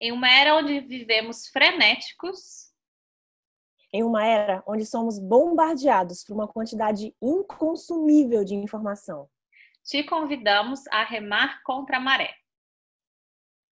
[0.00, 2.72] Em uma era onde vivemos frenéticos.
[3.92, 9.28] Em uma era onde somos bombardeados por uma quantidade inconsumível de informação.
[9.84, 12.34] Te convidamos a remar contra a maré.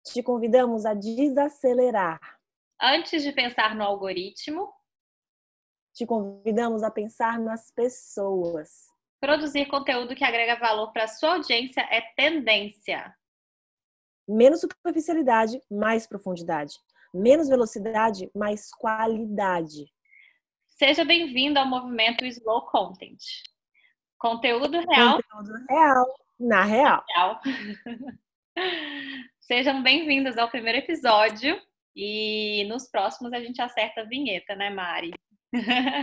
[0.03, 2.19] Te convidamos a desacelerar.
[2.81, 4.73] Antes de pensar no algoritmo,
[5.93, 8.87] te convidamos a pensar nas pessoas.
[9.19, 13.13] Produzir conteúdo que agrega valor para sua audiência é tendência.
[14.31, 16.75] Menos superficialidade, mais profundidade.
[17.11, 19.91] Menos velocidade, mais qualidade.
[20.67, 23.17] Seja bem-vindo ao movimento Slow Content.
[24.19, 25.19] Conteúdo real.
[25.31, 26.05] Conteúdo real,
[26.39, 27.03] na real.
[27.09, 27.41] real.
[29.41, 31.59] Sejam bem-vindos ao primeiro episódio.
[31.95, 35.09] E nos próximos a gente acerta a vinheta, né, Mari?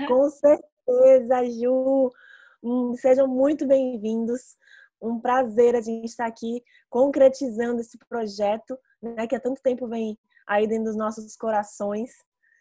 [0.09, 2.13] Com certeza, Ju.
[2.61, 4.57] Hum, sejam muito bem-vindos.
[5.01, 10.19] Um prazer a gente estar aqui concretizando esse projeto, né, que há tanto tempo vem
[10.47, 12.11] aí dentro dos nossos corações,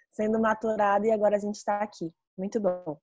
[0.09, 2.11] sendo maturado e agora a gente está aqui.
[2.37, 2.99] Muito bom.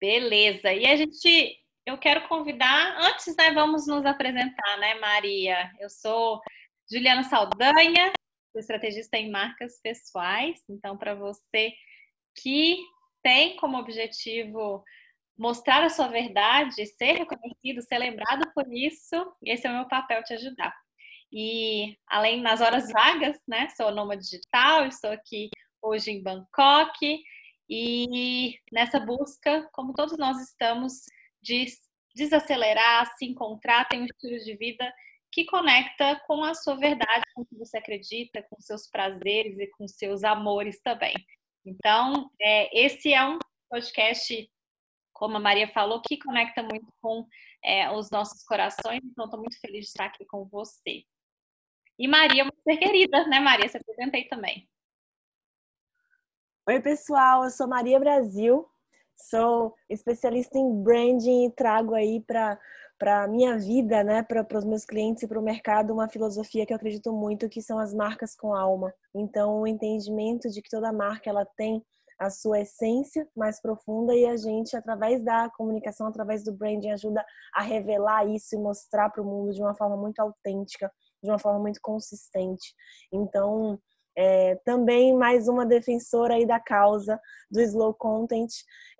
[0.00, 0.72] Beleza.
[0.72, 5.70] E a gente, eu quero convidar, antes, né, vamos nos apresentar, né, Maria?
[5.80, 6.40] Eu sou
[6.90, 8.12] Juliana Saldanha,
[8.56, 10.60] estrategista em marcas pessoais.
[10.68, 11.72] Então, para você
[12.34, 12.78] que
[13.22, 14.82] tem como objetivo
[15.38, 19.14] mostrar a sua verdade, ser reconhecido, ser lembrado por isso,
[19.44, 20.74] esse é o meu papel te ajudar.
[21.32, 23.68] E além nas horas vagas, né?
[23.70, 27.22] Sou nômade digital, estou aqui hoje em Bangkok
[27.68, 31.04] e nessa busca, como todos nós estamos,
[31.42, 31.66] de
[32.14, 34.92] desacelerar, se encontrar, ter um estilo de vida
[35.30, 39.66] que conecta com a sua verdade, com o que você acredita, com seus prazeres e
[39.68, 41.14] com seus amores também.
[41.64, 44.50] Então, é, esse é um podcast,
[45.18, 47.26] como a Maria falou, que conecta muito com
[47.62, 49.00] é, os nossos corações.
[49.04, 51.02] Então, estou muito feliz de estar aqui com você.
[51.98, 53.68] E Maria, muito querida, né, Maria?
[53.68, 54.68] Se apresentei também.
[56.68, 57.44] Oi, pessoal.
[57.44, 58.64] Eu sou Maria Brasil.
[59.16, 62.58] Sou especialista em branding e trago aí para
[62.98, 66.66] para a minha vida, né, para os meus clientes e para o mercado, uma filosofia
[66.66, 68.92] que eu acredito muito, que são as marcas com alma.
[69.14, 71.80] Então, o entendimento de que toda marca ela tem
[72.18, 77.24] a sua essência mais profunda e a gente, através da comunicação, através do branding, ajuda
[77.54, 80.90] a revelar isso e mostrar para o mundo de uma forma muito autêntica,
[81.22, 82.74] de uma forma muito consistente.
[83.12, 83.78] Então,
[84.16, 87.20] é, também mais uma defensora aí da causa
[87.50, 88.50] do slow content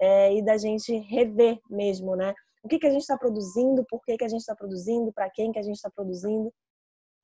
[0.00, 2.32] é, e da gente rever mesmo, né?
[2.62, 5.30] o que, que a gente está produzindo, por que, que a gente está produzindo, para
[5.30, 6.52] quem que a gente está produzindo.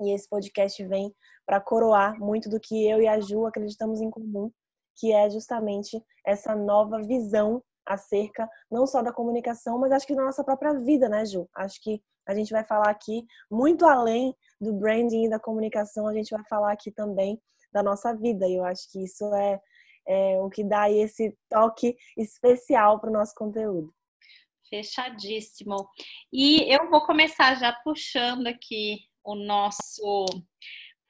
[0.00, 1.14] E esse podcast vem
[1.46, 4.50] para coroar muito do que eu e a Ju acreditamos em comum,
[4.96, 10.24] que é justamente essa nova visão acerca não só da comunicação, mas acho que da
[10.24, 11.48] nossa própria vida, né, Ju?
[11.54, 16.14] Acho que a gente vai falar aqui muito além do branding e da comunicação, a
[16.14, 17.40] gente vai falar aqui também
[17.72, 18.46] da nossa vida.
[18.48, 19.60] E eu acho que isso é,
[20.06, 23.92] é o que dá esse toque especial para o nosso conteúdo.
[24.70, 25.76] Fechadíssimo.
[26.32, 30.24] E eu vou começar já puxando aqui o nosso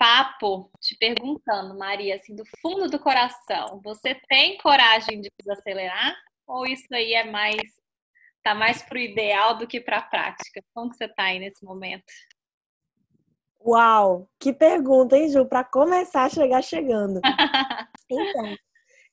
[0.04, 6.14] papo, te perguntando, Maria, assim, do fundo do coração, você tem coragem de desacelerar?
[6.46, 7.62] Ou isso aí é mais,
[8.42, 10.60] tá mais pro ideal do que para a prática?
[10.74, 12.04] Como que você tá aí nesse momento?
[13.66, 15.46] Uau, que pergunta, hein, Ju?
[15.46, 17.22] Para começar a chegar chegando.
[18.10, 18.54] então,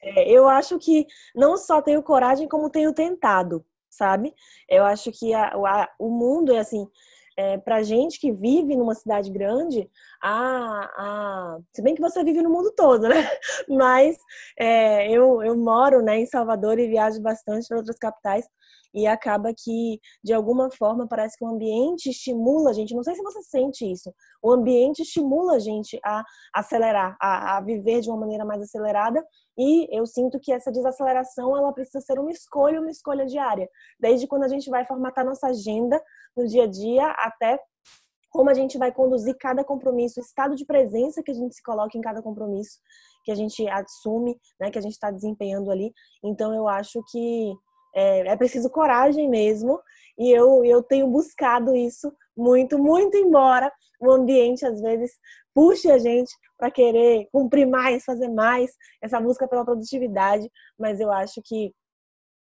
[0.01, 4.33] é, eu acho que não só tenho coragem, como tenho tentado sabe?
[4.69, 6.87] Eu acho que a, a, o mundo é assim,
[7.37, 9.89] é, pra gente que vive numa cidade grande,
[10.21, 13.15] a, a, se bem que você vive no mundo todo, né?
[13.69, 14.17] Mas
[14.57, 18.45] é, eu, eu moro né, em Salvador e viajo bastante para outras capitais
[18.93, 22.93] e acaba que, de alguma forma, parece que o ambiente estimula a gente.
[22.93, 24.13] Não sei se você sente isso.
[24.41, 29.25] O ambiente estimula a gente a acelerar, a, a viver de uma maneira mais acelerada.
[29.57, 33.69] E eu sinto que essa desaceleração ela precisa ser uma escolha, uma escolha diária.
[33.99, 36.01] Desde quando a gente vai formatar nossa agenda
[36.35, 37.59] no dia a dia até
[38.29, 41.61] como a gente vai conduzir cada compromisso, o estado de presença que a gente se
[41.61, 42.79] coloca em cada compromisso
[43.23, 45.93] que a gente assume, né, que a gente está desempenhando ali.
[46.23, 47.53] Então eu acho que
[47.93, 49.79] é, é preciso coragem mesmo,
[50.17, 55.11] e eu, eu tenho buscado isso muito, muito embora o ambiente às vezes
[55.53, 58.71] puxe a gente para querer cumprir mais, fazer mais,
[59.01, 61.73] essa busca pela produtividade, mas eu acho que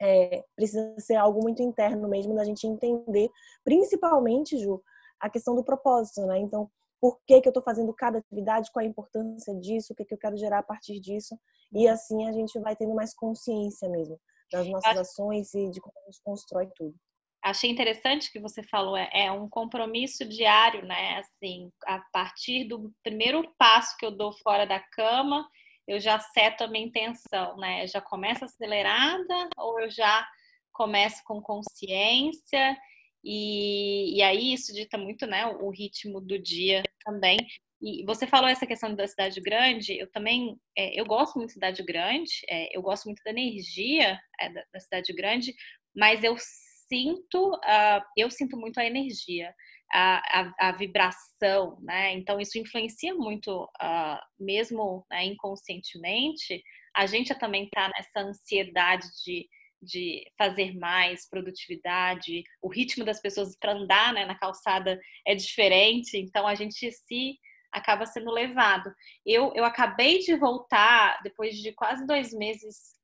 [0.00, 3.28] é, precisa ser algo muito interno mesmo, da gente entender,
[3.64, 4.82] principalmente, Ju,
[5.18, 6.38] a questão do propósito, né?
[6.38, 6.70] Então,
[7.00, 10.14] por que, que eu estou fazendo cada atividade, qual a importância disso, o que, que
[10.14, 11.38] eu quero gerar a partir disso,
[11.72, 14.18] e assim a gente vai tendo mais consciência mesmo
[14.50, 16.94] das nossas ações e de como a gente constrói tudo.
[17.42, 21.18] achei interessante que você falou, é, é, um compromisso diário, né?
[21.18, 25.48] Assim, a partir do primeiro passo que eu dou fora da cama,
[25.86, 27.86] eu já seto a minha intenção, né?
[27.86, 30.26] Já começa acelerada ou eu já
[30.72, 32.76] começo com consciência?
[33.24, 35.46] E, e aí isso dita muito, né?
[35.46, 37.38] O ritmo do dia também.
[37.82, 41.54] E você falou essa questão da cidade grande, eu também, é, eu gosto muito de
[41.54, 45.54] cidade grande, é, eu gosto muito da energia é, da, da, cidade grande,
[45.96, 49.54] mas eu sinto, uh, eu sinto muito a energia,
[49.92, 52.12] a, a, a, vibração, né?
[52.12, 56.62] Então isso influencia muito, uh, mesmo né, inconscientemente,
[56.94, 59.48] a gente também está nessa ansiedade de
[59.82, 66.18] de fazer mais, produtividade, o ritmo das pessoas para andar né, na calçada é diferente,
[66.18, 67.38] então a gente se
[67.72, 68.92] acaba sendo levado.
[69.24, 72.94] Eu, eu acabei de voltar, depois de quase dois meses,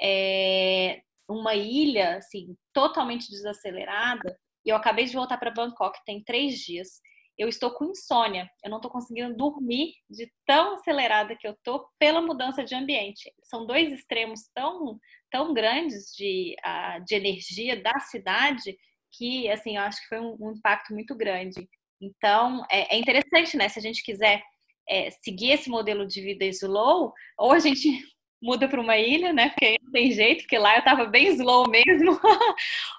[0.00, 6.58] é, uma ilha, assim, totalmente desacelerada, e eu acabei de voltar para Bangkok, tem três
[6.58, 7.00] dias.
[7.36, 11.86] Eu estou com insônia, eu não estou conseguindo dormir de tão acelerada que eu estou
[11.98, 13.32] pela mudança de ambiente.
[13.44, 14.98] São dois extremos tão,
[15.30, 18.76] tão grandes de, uh, de energia da cidade
[19.12, 21.68] que, assim, eu acho que foi um, um impacto muito grande.
[22.00, 23.68] Então, é, é interessante, né?
[23.68, 24.42] Se a gente quiser
[24.88, 27.88] é, seguir esse modelo de vida slow, ou a gente
[28.40, 29.50] muda para uma ilha, né?
[29.50, 32.18] Porque não tem jeito, porque lá eu estava bem slow mesmo.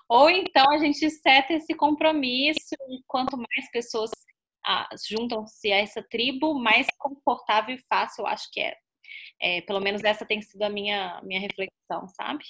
[0.10, 4.12] ou então a gente seta esse compromisso e quanto mais pessoas
[4.66, 8.76] ah, juntam-se a essa tribo, mais confortável e fácil eu acho que é.
[9.42, 9.62] é.
[9.62, 12.44] Pelo menos essa tem sido a minha, minha reflexão, sabe?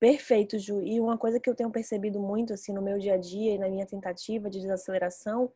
[0.00, 0.80] Perfeito, Ju.
[0.82, 3.58] E uma coisa que eu tenho percebido muito assim no meu dia a dia e
[3.58, 5.50] na minha tentativa de desaceleração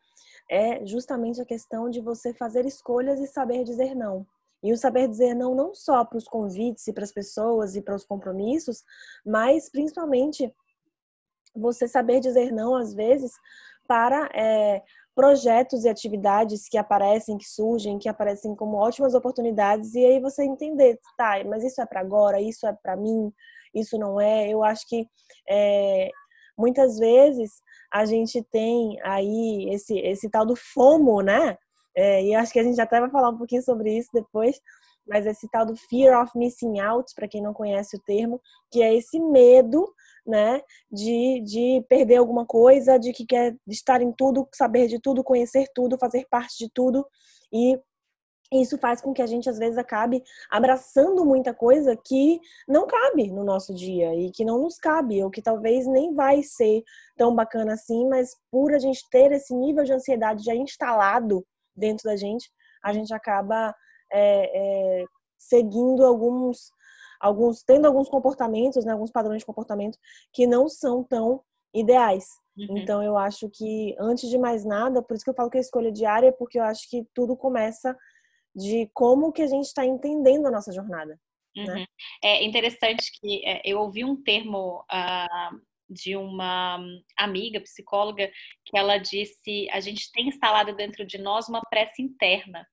[0.50, 4.26] é justamente a questão de você fazer escolhas e saber dizer não.
[4.62, 7.82] E o saber dizer não não só para os convites e para as pessoas e
[7.82, 8.82] para os compromissos,
[9.24, 10.52] mas principalmente
[11.54, 13.32] você saber dizer não às vezes
[13.86, 14.82] para é,
[15.14, 20.44] projetos e atividades que aparecem, que surgem, que aparecem como ótimas oportunidades e aí você
[20.44, 23.32] entender, tá, mas isso é para agora, isso é para mim,
[23.74, 24.48] isso não é.
[24.48, 25.06] Eu acho que
[25.48, 26.10] é,
[26.56, 27.50] muitas vezes
[27.92, 31.56] a gente tem aí esse, esse tal do FOMO, né?
[31.94, 34.58] É, e acho que a gente até vai falar um pouquinho sobre isso depois,
[35.06, 38.40] mas esse tal do Fear of Missing Out, para quem não conhece o termo,
[38.70, 39.92] que é esse medo,
[40.26, 45.24] né, de, de perder alguma coisa, de que quer estar em tudo, saber de tudo,
[45.24, 47.04] conhecer tudo, fazer parte de tudo,
[47.52, 47.78] e
[48.60, 53.30] isso faz com que a gente às vezes acabe abraçando muita coisa que não cabe
[53.30, 56.82] no nosso dia e que não nos cabe, ou que talvez nem vai ser
[57.16, 62.04] tão bacana assim, mas por a gente ter esse nível de ansiedade já instalado dentro
[62.04, 62.50] da gente,
[62.84, 63.74] a gente acaba
[64.12, 65.04] é, é,
[65.38, 66.70] seguindo alguns,
[67.20, 69.98] alguns, tendo alguns comportamentos, né, alguns padrões de comportamento
[70.32, 71.40] que não são tão
[71.74, 72.26] ideais.
[72.56, 72.76] Uhum.
[72.76, 75.60] Então eu acho que antes de mais nada, por isso que eu falo que a
[75.60, 77.96] escolha diária, porque eu acho que tudo começa
[78.54, 81.18] de como que a gente está entendendo a nossa jornada.
[81.56, 81.64] Né?
[81.64, 81.74] Uhum.
[81.74, 81.86] Né?
[82.22, 86.82] É interessante que é, eu ouvi um termo uh, de uma
[87.18, 88.30] amiga psicóloga
[88.64, 92.66] que ela disse a gente tem instalado dentro de nós uma pressa interna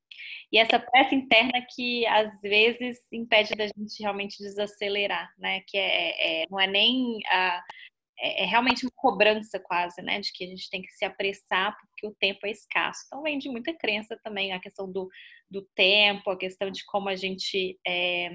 [0.51, 5.61] e essa pressa interna que às vezes impede da gente realmente desacelerar, né?
[5.67, 7.63] Que é, é não é nem a,
[8.21, 11.75] é, é, realmente uma cobrança quase, né, de que a gente tem que se apressar
[11.80, 13.04] porque o tempo é escasso.
[13.07, 15.10] Então vem de muita crença também a questão do,
[15.50, 18.29] do tempo, a questão de como a gente é,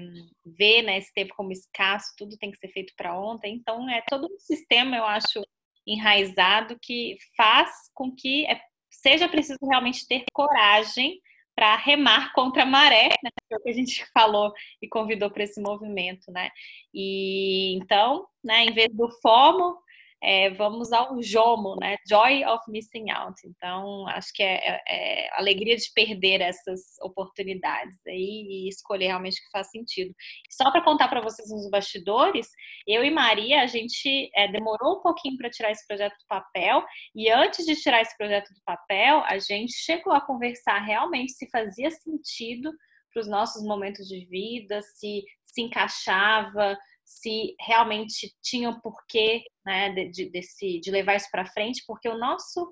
[0.45, 3.55] vê né, esse tempo como escasso, tudo tem que ser feito para ontem.
[3.55, 5.41] Então é todo um sistema, eu acho,
[5.85, 8.59] enraizado que faz com que é,
[8.89, 11.21] seja preciso realmente ter coragem
[11.55, 13.29] para remar contra a maré, né?
[13.47, 16.49] que é o que a gente falou e convidou para esse movimento, né?
[16.93, 19.77] E então, né, em vez do FOMO,
[20.25, 21.97] é, vamos ao JOMO, né?
[22.09, 23.39] Joy of Missing Out.
[23.45, 29.39] Então, acho que é, é, é alegria de perder essas oportunidades aí e escolher realmente
[29.39, 30.15] o que faz sentido.
[30.49, 32.49] Só para contar para vocês nos bastidores,
[32.87, 36.83] eu e Maria, a gente é, demorou um pouquinho para tirar esse projeto do papel
[37.13, 41.47] e antes de tirar esse projeto do papel, a gente chegou a conversar realmente se
[41.51, 42.71] fazia sentido
[43.13, 45.23] para os nossos momentos de vida, se
[45.55, 51.83] se encaixava, se realmente tinha um porquê né, de, de, de levar isso para frente,
[51.87, 52.69] porque o nosso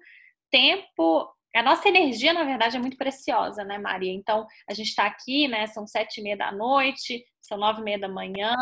[0.51, 4.11] tempo, a nossa energia, na verdade, é muito preciosa, né, Maria?
[4.11, 7.83] Então, a gente está aqui, né, são sete e meia da noite, são nove e
[7.83, 8.55] meia da manhã,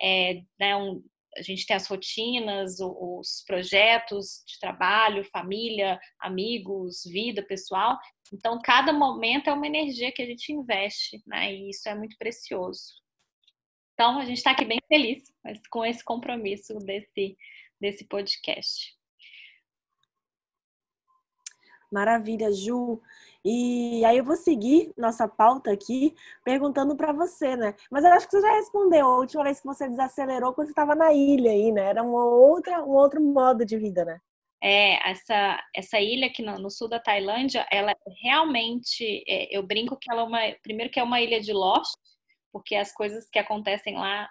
[0.00, 1.02] é, né, um,
[1.36, 7.98] a gente tem as rotinas, os projetos de trabalho, família, amigos, vida pessoal.
[8.32, 11.52] Então, cada momento é uma energia que a gente investe, né?
[11.52, 13.03] E isso é muito precioso.
[13.94, 15.22] Então, a gente está aqui bem feliz
[15.70, 17.36] com esse compromisso desse,
[17.80, 18.92] desse podcast.
[21.92, 23.00] Maravilha, Ju.
[23.44, 27.74] E aí eu vou seguir nossa pauta aqui perguntando para você, né?
[27.88, 30.72] Mas eu acho que você já respondeu a última vez que você desacelerou quando você
[30.72, 31.82] estava na ilha aí, né?
[31.90, 34.18] Era uma outra, um outro modo de vida, né?
[34.60, 39.96] É, essa, essa ilha aqui no, no sul da Tailândia, ela realmente, é, eu brinco
[39.96, 41.94] que ela é uma, primeiro que é uma ilha de Lost,
[42.54, 44.28] porque as coisas que acontecem lá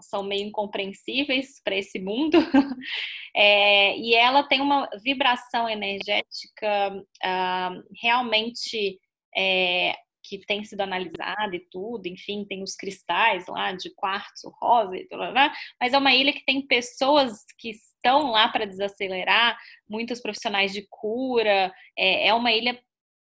[0.00, 2.38] são meio incompreensíveis para esse mundo.
[3.32, 8.98] É, e ela tem uma vibração energética uh, realmente
[9.36, 14.96] é, que tem sido analisada e tudo, enfim, tem os cristais lá de quartzo, rosa
[14.96, 15.22] e tudo,
[15.80, 19.56] mas é uma ilha que tem pessoas que estão lá para desacelerar,
[19.88, 22.76] muitos profissionais de cura, é, é uma ilha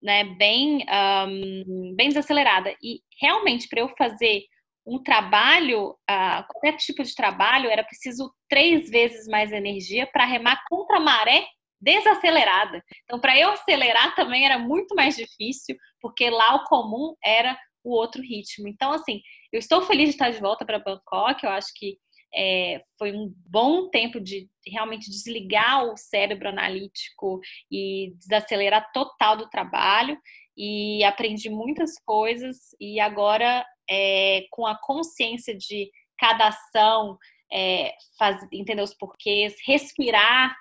[0.06, 0.86] né, bem,
[1.28, 2.72] um, bem desacelerada.
[2.82, 4.44] E realmente, para eu fazer
[4.86, 10.62] um trabalho, uh, qualquer tipo de trabalho, era preciso três vezes mais energia para remar
[10.70, 11.48] contra a maré
[11.82, 12.84] desacelerada.
[13.04, 17.92] Então, para eu acelerar também era muito mais difícil, porque lá o comum era o
[17.92, 18.68] outro ritmo.
[18.68, 19.22] Então, assim,
[19.52, 21.44] eu estou feliz de estar de volta para Bangkok.
[21.44, 21.98] Eu acho que
[22.36, 27.40] é, foi um bom tempo de realmente desligar o cérebro analítico
[27.72, 30.18] e desacelerar total do trabalho.
[30.58, 37.18] E aprendi muitas coisas, e agora, é, com a consciência de cada ação,
[37.52, 40.56] é, faz, entender os porquês, respirar,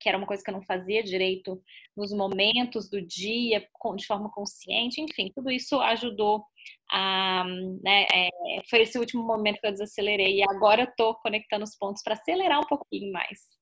[0.00, 1.60] que era uma coisa que eu não fazia direito
[1.96, 6.44] nos momentos do dia, de forma consciente, enfim, tudo isso ajudou
[7.82, 8.28] Né, é,
[8.70, 12.14] foi esse último momento que eu desacelerei, e agora eu estou conectando os pontos para
[12.14, 13.58] acelerar um pouquinho mais.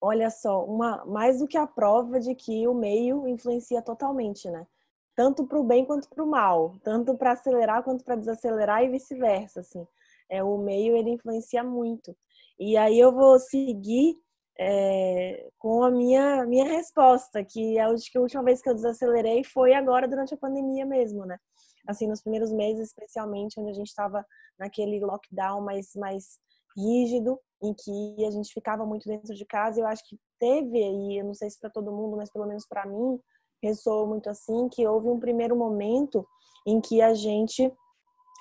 [0.00, 4.66] Olha só, uma, mais do que a prova de que o meio influencia totalmente, né?
[5.14, 8.88] Tanto para o bem quanto para o mal, tanto para acelerar quanto para desacelerar e
[8.88, 9.86] vice-versa, assim.
[10.28, 12.16] É, o meio ele influencia muito.
[12.58, 14.16] E aí eu vou seguir
[14.58, 19.42] é, com a minha, minha resposta, que é que a última vez que eu desacelerei
[19.44, 21.38] foi agora durante a pandemia mesmo, né?
[21.86, 24.24] Assim, nos primeiros meses, especialmente, onde a gente estava
[24.58, 26.38] naquele lockdown mais, mais
[26.76, 29.80] rígido, em que a gente ficava muito dentro de casa.
[29.80, 32.66] Eu acho que teve aí, eu não sei se para todo mundo, mas pelo menos
[32.66, 33.18] para mim,
[33.62, 36.26] ressoou muito assim, que houve um primeiro momento
[36.66, 37.72] em que a gente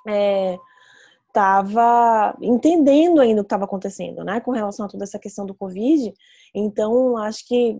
[0.08, 0.58] é,
[1.32, 5.56] estava entendendo ainda o que estava acontecendo, né, com relação a toda essa questão do
[5.56, 6.14] Covid.
[6.54, 7.80] Então, acho que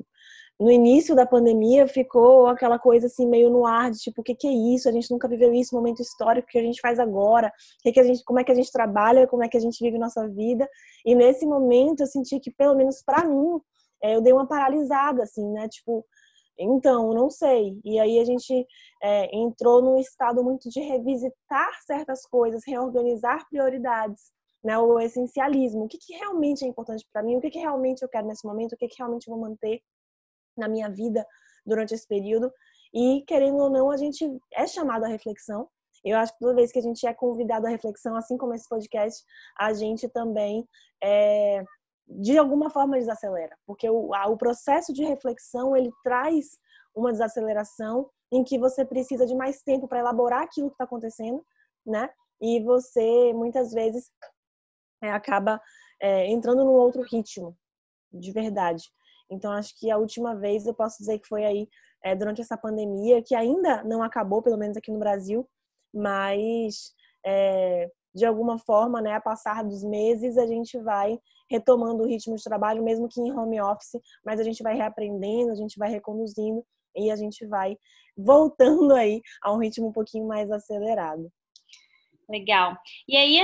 [0.62, 4.36] no início da pandemia ficou aquela coisa assim meio no ar de tipo o que,
[4.36, 4.88] que é isso?
[4.88, 7.52] A gente nunca viveu isso momento histórico que a gente faz agora?
[7.82, 9.26] Que que a gente como é que a gente trabalha?
[9.26, 10.70] Como é que a gente vive nossa vida?
[11.04, 13.60] E nesse momento eu senti que pelo menos para mim
[14.04, 16.06] é, eu dei uma paralisada assim né tipo
[16.64, 17.80] então, não sei.
[17.84, 18.68] E aí a gente
[19.02, 24.32] é, entrou num estado muito de revisitar certas coisas, reorganizar prioridades,
[24.64, 24.78] né?
[24.78, 25.86] O essencialismo.
[25.86, 27.38] O que, que realmente é importante para mim?
[27.38, 28.74] O que, que realmente eu quero nesse momento?
[28.74, 29.82] O que, que realmente eu vou manter
[30.58, 31.26] na minha vida
[31.66, 32.52] durante esse período?
[32.94, 35.68] E, querendo ou não, a gente é chamado à reflexão.
[36.04, 38.68] Eu acho que toda vez que a gente é convidado à reflexão, assim como esse
[38.68, 39.24] podcast,
[39.58, 40.68] a gente também
[41.04, 41.64] é,
[42.20, 46.60] de alguma forma desacelera, porque o, a, o processo de reflexão ele traz
[46.94, 51.46] uma desaceleração em que você precisa de mais tempo para elaborar aquilo que está acontecendo,
[51.86, 52.10] né?
[52.42, 54.12] E você muitas vezes
[55.02, 55.62] é, acaba
[56.02, 57.56] é, entrando num outro ritmo,
[58.12, 58.84] de verdade.
[59.30, 61.70] Então acho que a última vez eu posso dizer que foi aí
[62.04, 65.48] é, durante essa pandemia que ainda não acabou, pelo menos aqui no Brasil,
[65.94, 66.94] mas
[67.26, 71.18] é, de alguma forma, né, a passar dos meses, a gente vai
[71.52, 75.52] retomando o ritmo de trabalho, mesmo que em home office, mas a gente vai reaprendendo,
[75.52, 76.66] a gente vai reconduzindo
[76.96, 77.78] e a gente vai
[78.18, 81.30] voltando aí a um ritmo um pouquinho mais acelerado.
[82.30, 82.78] Legal.
[83.08, 83.40] E aí,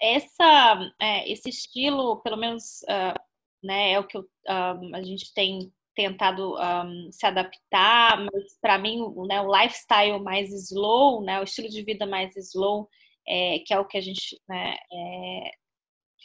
[0.00, 3.18] essa, é, esse estilo, pelo menos, uh,
[3.64, 8.76] né, é o que eu, um, a gente tem tentado um, se adaptar, mas para
[8.76, 12.86] mim, né, o lifestyle mais slow, né, o estilo de vida mais slow,
[13.26, 15.50] é, que é o que a gente né, é,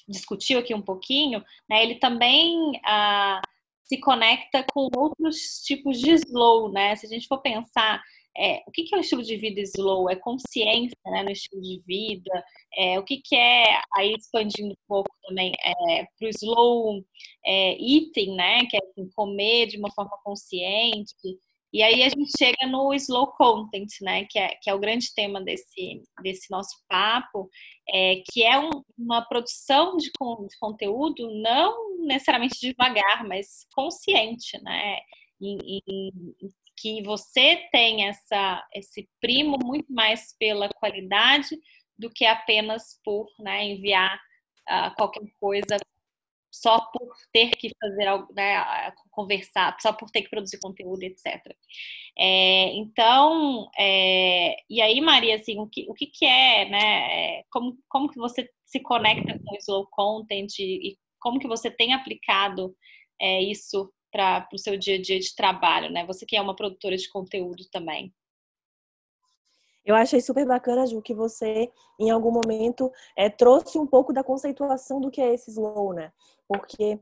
[0.07, 3.41] discutiu aqui um pouquinho, né, ele também ah,
[3.83, 6.95] se conecta com outros tipos de slow, né?
[6.95, 8.01] Se a gente for pensar
[8.37, 10.09] é, o que, é o estilo de vida slow?
[10.09, 12.43] É consciência né, no estilo de vida?
[12.77, 17.03] É, o que, que é, aí expandindo um pouco também, é, para o slow
[17.45, 21.13] é, eating, né, que é assim, comer de uma forma consciente,
[21.73, 25.13] e aí a gente chega no slow content, né, que é, que é o grande
[25.13, 27.49] tema desse, desse nosso papo,
[27.89, 34.97] é, que é um, uma produção de, de, conteúdo não necessariamente devagar, mas consciente, né,
[35.39, 36.11] e, e,
[36.77, 41.55] que você tem essa, esse primo muito mais pela qualidade
[41.97, 44.19] do que apenas por né, enviar
[44.67, 45.77] uh, qualquer coisa
[46.51, 51.55] só por ter que fazer algo, né, conversar, só por ter que produzir conteúdo, etc.
[52.17, 57.43] É, então, é, e aí, Maria, assim, o que, o que, que é, né?
[57.49, 61.71] Como, como que você se conecta com o slow content e, e como que você
[61.71, 62.75] tem aplicado
[63.19, 66.05] é, isso para o seu dia a dia de trabalho, né?
[66.05, 68.13] Você que é uma produtora de conteúdo também.
[69.85, 74.23] Eu achei super bacana, Ju, que você, em algum momento, é, trouxe um pouco da
[74.23, 76.11] conceituação do que é esse slow, né?
[76.47, 76.99] Porque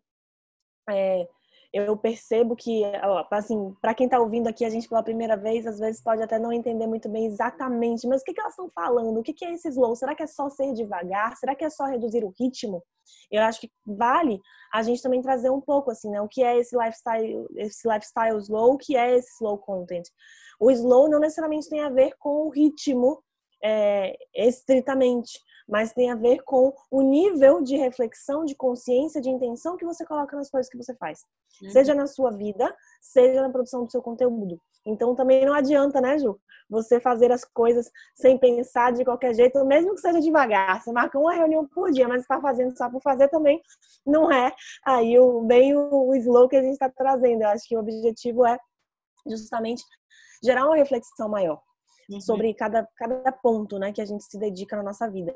[0.89, 1.27] é,
[1.71, 2.83] eu percebo que,
[3.31, 6.39] assim, para quem está ouvindo aqui a gente pela primeira vez, às vezes pode até
[6.39, 9.19] não entender muito bem exatamente, mas o que, que elas estão falando?
[9.19, 9.95] O que, que é esse slow?
[9.95, 11.37] Será que é só ser devagar?
[11.37, 12.83] Será que é só reduzir o ritmo?
[13.31, 14.39] Eu acho que vale
[14.73, 16.21] a gente também trazer um pouco, assim, né?
[16.21, 18.73] O que é esse lifestyle, esse lifestyle slow?
[18.73, 20.07] O que é esse slow content?
[20.59, 23.23] O slow não necessariamente tem a ver com o ritmo
[23.63, 29.77] é, estritamente, mas tem a ver com o nível de reflexão, de consciência, de intenção
[29.77, 31.25] que você coloca nas coisas que você faz.
[31.61, 31.69] Uhum.
[31.69, 34.59] Seja na sua vida, seja na produção do seu conteúdo.
[34.85, 36.39] Então também não adianta, né, Ju?
[36.69, 40.81] Você fazer as coisas sem pensar de qualquer jeito, mesmo que seja devagar.
[40.81, 43.61] Você marca uma reunião por dia, mas está fazendo só por fazer também
[44.05, 44.53] não é
[44.85, 47.43] aí o, bem o, o slow que a gente está trazendo.
[47.43, 48.57] Eu acho que o objetivo é
[49.27, 49.83] justamente
[50.43, 51.61] gerar uma reflexão maior
[52.09, 52.21] uhum.
[52.21, 55.33] sobre cada, cada ponto né, que a gente se dedica na nossa vida.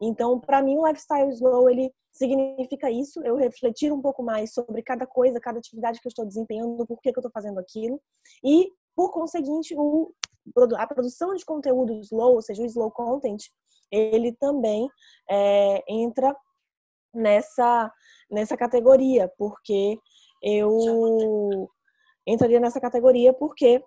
[0.00, 4.82] Então, para mim, o lifestyle slow, ele significa isso, eu refletir um pouco mais sobre
[4.82, 8.00] cada coisa, cada atividade que eu estou desempenhando, por que, que eu estou fazendo aquilo.
[8.44, 10.12] E, por conseguinte, o,
[10.76, 13.42] a produção de conteúdo slow, ou seja, o slow content,
[13.90, 14.88] ele também
[15.28, 16.34] é, entra
[17.12, 17.92] nessa,
[18.30, 19.98] nessa categoria, porque
[20.42, 21.68] eu
[22.26, 23.82] entraria nessa categoria porque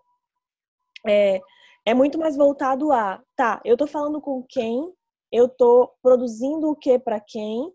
[1.08, 1.41] é,
[1.86, 4.93] é muito mais voltado a, tá, eu tô falando com quem,
[5.31, 7.72] eu tô produzindo o que para quem,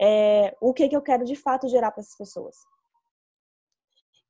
[0.00, 2.56] é, o que que eu quero de fato gerar para essas pessoas.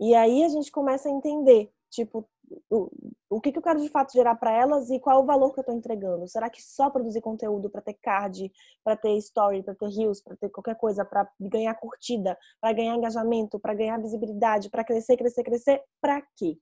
[0.00, 2.28] E aí a gente começa a entender, tipo,
[2.68, 2.90] o,
[3.30, 5.60] o que, que eu quero de fato gerar para elas e qual o valor que
[5.60, 6.28] eu estou entregando.
[6.28, 8.52] Será que só produzir conteúdo para ter card,
[8.84, 12.96] para ter story, para ter reels, para ter qualquer coisa, para ganhar curtida, para ganhar
[12.96, 16.58] engajamento, para ganhar visibilidade, para crescer, crescer, crescer, para quê?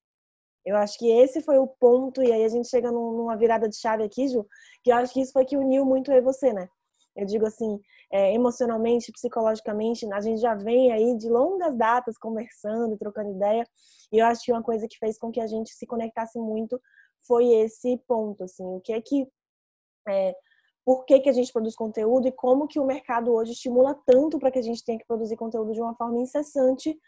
[0.64, 3.76] Eu acho que esse foi o ponto, e aí a gente chega numa virada de
[3.76, 4.46] chave aqui, Ju,
[4.82, 6.68] que eu acho que isso foi que uniu muito eu e você, né?
[7.16, 7.80] Eu digo assim,
[8.12, 13.66] é, emocionalmente, psicologicamente, a gente já vem aí de longas datas conversando, trocando ideia,
[14.12, 16.80] e eu acho que uma coisa que fez com que a gente se conectasse muito
[17.26, 19.26] foi esse ponto, assim, o que é que
[20.08, 20.34] é,
[20.84, 24.38] por que, que a gente produz conteúdo e como que o mercado hoje estimula tanto
[24.38, 26.98] para que a gente tenha que produzir conteúdo de uma forma incessante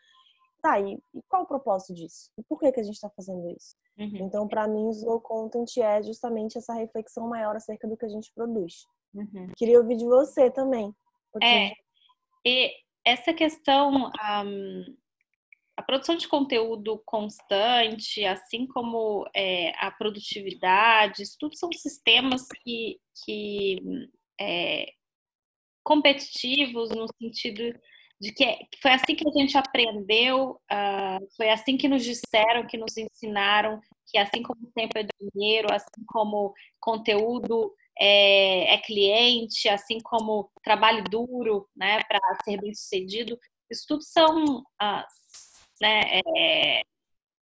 [0.62, 2.30] tá, e, e qual o propósito disso?
[2.38, 3.76] E por que, que a gente está fazendo isso?
[3.98, 4.26] Uhum.
[4.26, 8.08] Então, para mim, o slow content é justamente essa reflexão maior acerca do que a
[8.08, 8.86] gente produz.
[9.12, 9.48] Uhum.
[9.56, 10.94] Queria ouvir de você também.
[11.32, 11.46] Porque...
[11.46, 11.72] É,
[12.46, 12.72] e
[13.04, 14.10] essa questão,
[14.44, 14.96] um,
[15.76, 22.98] a produção de conteúdo constante, assim como é, a produtividade, isso tudo são sistemas que,
[23.24, 24.08] que
[24.40, 24.86] é,
[25.82, 27.78] competitivos no sentido
[28.22, 32.78] de que foi assim que a gente aprendeu, uh, foi assim que nos disseram, que
[32.78, 39.98] nos ensinaram, que assim como tempo é dinheiro, assim como conteúdo é, é cliente, assim
[40.04, 43.36] como trabalho duro, né, para ser bem sucedido,
[43.68, 45.04] isso tudo são uh,
[45.80, 46.82] né, é,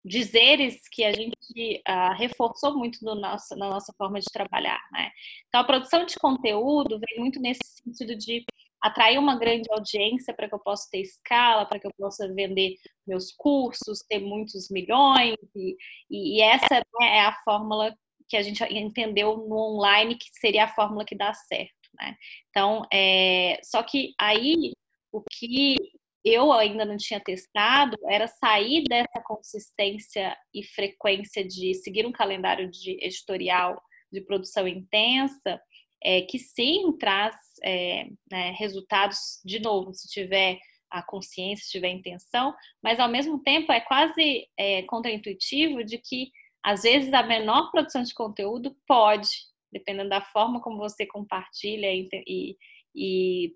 [0.03, 5.11] dizeres que a gente uh, reforçou muito no nosso, na nossa forma de trabalhar, né?
[5.49, 8.47] Então, a produção de conteúdo vem muito nesse sentido de
[8.83, 12.77] atrair uma grande audiência para que eu possa ter escala, para que eu possa vender
[13.07, 15.77] meus cursos, ter muitos milhões, e,
[16.11, 17.95] e essa né, é a fórmula
[18.29, 22.16] que a gente entendeu no online que seria a fórmula que dá certo, né?
[22.49, 24.73] Então, é, só que aí
[25.12, 25.77] o que
[26.25, 32.71] eu ainda não tinha testado era sair dessa consistência e frequência de seguir um calendário
[32.71, 33.81] de editorial
[34.12, 35.61] de produção intensa,
[36.03, 40.59] é, que sim traz é, né, resultados, de novo, se tiver
[40.91, 45.99] a consciência, se tiver a intenção, mas ao mesmo tempo é quase é, contraintuitivo de
[45.99, 46.31] que
[46.63, 49.29] às vezes a menor produção de conteúdo pode,
[49.73, 52.57] dependendo da forma como você compartilha e, e,
[52.95, 53.55] e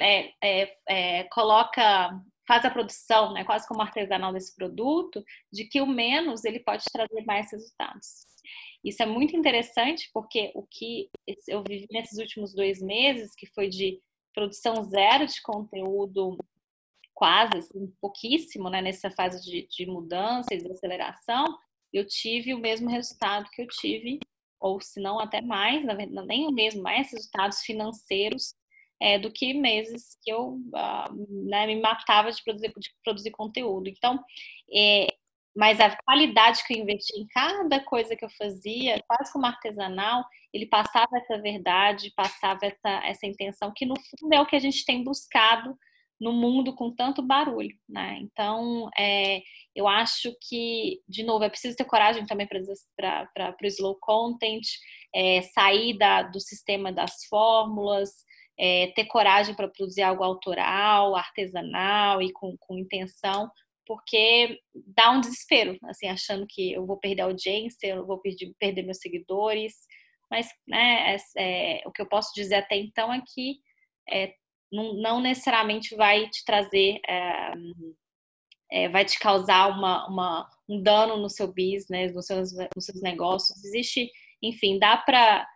[0.00, 2.10] é, é, é, coloca,
[2.46, 6.84] faz a produção, né, quase como artesanal desse produto, de que o menos ele pode
[6.90, 8.26] trazer mais resultados.
[8.84, 11.10] Isso é muito interessante porque o que
[11.46, 14.00] eu vivi nesses últimos dois meses, que foi de
[14.32, 16.38] produção zero de conteúdo,
[17.12, 21.44] quase, assim, pouquíssimo, né, nessa fase de, de mudança e de aceleração,
[21.92, 24.20] eu tive o mesmo resultado que eu tive,
[24.60, 25.84] ou se não até mais,
[26.26, 28.54] nem o mesmo, mais resultados financeiros
[29.00, 33.88] é, do que meses que eu uh, né, me matava de produzir, de produzir conteúdo.
[33.88, 34.22] Então,
[34.72, 35.08] é,
[35.58, 40.24] mas a qualidade que eu investi em cada coisa que eu fazia, quase como artesanal,
[40.54, 44.60] ele passava essa verdade, passava essa, essa intenção, que no fundo é o que a
[44.60, 45.76] gente tem buscado
[46.20, 48.18] no mundo com tanto barulho, né?
[48.20, 49.42] Então, é,
[49.74, 54.64] eu acho que, de novo, é preciso ter coragem também para o slow content,
[55.12, 58.10] é, sair da, do sistema das fórmulas,
[58.56, 63.50] é, ter coragem para produzir algo autoral, artesanal e com, com intenção,
[63.88, 64.60] porque
[64.94, 68.82] dá um desespero, assim, achando que eu vou perder a audiência, eu vou perder, perder
[68.82, 69.72] meus seguidores,
[70.30, 73.56] mas né, é, é, o que eu posso dizer até então é que
[74.10, 74.34] é,
[74.70, 77.52] não, não, necessariamente vai te trazer, é,
[78.70, 83.00] é, vai te causar uma, uma, um dano no seu business, nos seus, nos seus
[83.00, 83.64] negócios.
[83.64, 84.10] Existe,
[84.42, 85.46] enfim, dá para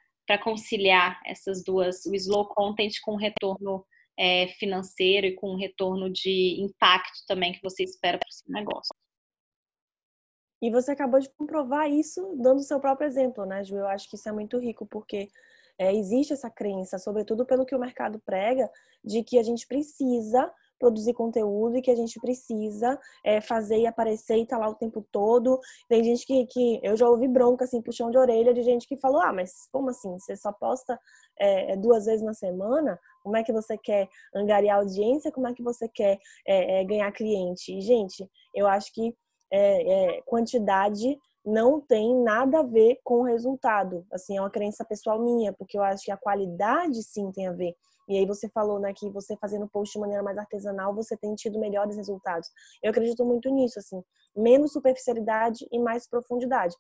[0.43, 3.85] conciliar essas duas, o slow content com o retorno
[4.23, 8.49] é, financeiro e com um retorno de impacto também que você espera para o seu
[8.53, 8.95] negócio.
[10.63, 13.75] E você acabou de comprovar isso dando o seu próprio exemplo, né, Ju?
[13.75, 15.29] Eu acho que isso é muito rico, porque
[15.77, 18.71] é, existe essa crença, sobretudo pelo que o mercado prega,
[19.05, 23.87] de que a gente precisa produzir conteúdo e que a gente precisa é, fazer e
[23.87, 25.61] aparecer e estar tá lá o tempo todo.
[25.89, 28.97] Tem gente que, que eu já ouvi bronca, assim, puxão de orelha de gente que
[28.97, 30.17] falou: ah, mas como assim?
[30.17, 30.99] Você só posta
[31.37, 33.01] é, duas vezes na semana?
[33.23, 35.33] Como é que você quer angariar audiência?
[35.33, 37.77] Como é que você quer é, é ganhar cliente?
[37.77, 39.15] E, gente, eu acho que
[39.51, 44.07] é, é, quantidade não tem nada a ver com o resultado.
[44.13, 47.53] Assim, é uma crença pessoal minha, porque eu acho que a qualidade sim tem a
[47.53, 47.75] ver.
[48.09, 51.35] E aí você falou, né, que você fazendo post de maneira mais artesanal, você tem
[51.35, 52.49] tido melhores resultados.
[52.83, 54.03] Eu acredito muito nisso, assim,
[54.37, 56.75] menos superficialidade e mais profundidade.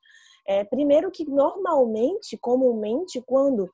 [0.46, 3.70] É, primeiro que normalmente, comumente, quando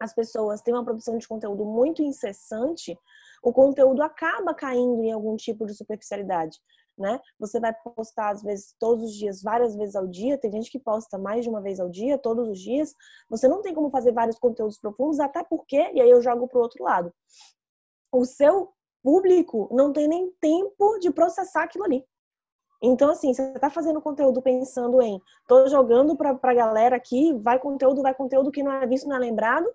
[0.00, 2.98] as pessoas têm uma produção de conteúdo muito incessante,
[3.42, 6.58] o conteúdo acaba caindo em algum tipo de superficialidade
[6.96, 7.20] né?
[7.38, 10.38] Você vai postar às vezes todos os dias, várias vezes ao dia.
[10.38, 12.94] Tem gente que posta mais de uma vez ao dia, todos os dias.
[13.28, 16.60] Você não tem como fazer vários conteúdos profundos, até porque, e aí eu jogo pro
[16.60, 17.12] outro lado.
[18.12, 22.04] O seu público não tem nem tempo de processar aquilo ali.
[22.82, 27.58] Então, assim, você está fazendo conteúdo pensando em tô jogando para a galera aqui, vai
[27.58, 29.66] conteúdo, vai conteúdo que não é visto, não é lembrado,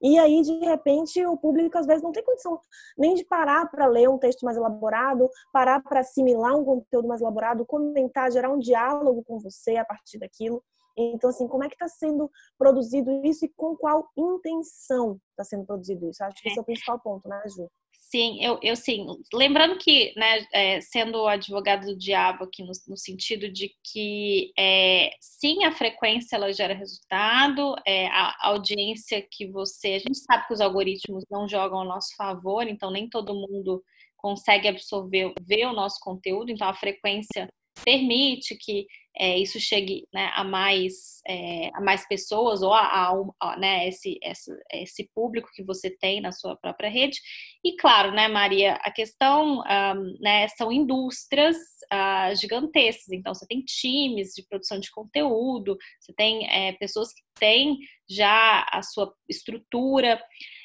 [0.00, 2.60] e aí, de repente, o público às vezes não tem condição
[2.96, 7.20] nem de parar para ler um texto mais elaborado, parar para assimilar um conteúdo mais
[7.20, 10.62] elaborado, comentar, gerar um diálogo com você a partir daquilo.
[10.96, 15.66] Então, assim, como é que está sendo produzido isso e com qual intenção está sendo
[15.66, 16.24] produzido isso?
[16.24, 17.70] Acho que esse é o principal ponto, né, Ju?
[18.08, 19.04] Sim, eu, eu sim.
[19.34, 25.10] Lembrando que, né, é, sendo advogado do diabo aqui no, no sentido de que é,
[25.20, 29.94] sim, a frequência ela gera resultado, é, a audiência que você.
[29.94, 33.82] A gente sabe que os algoritmos não jogam ao nosso favor, então nem todo mundo
[34.16, 37.48] consegue absorver, ver o nosso conteúdo, então a frequência
[37.84, 38.86] permite que
[39.18, 43.88] é, isso chegue né, a, mais, é, a mais pessoas ou a, a, a né,
[43.88, 47.18] esse, esse, esse, público que você tem na sua própria rede.
[47.64, 51.56] E claro, né, Maria, a questão um, né, são indústrias
[51.92, 57.22] uh, gigantescas, então você tem times de produção de conteúdo, você tem é, pessoas que
[57.38, 60.22] têm já a sua estrutura.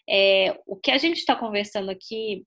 [0.10, 2.44] É, o que a gente está conversando aqui,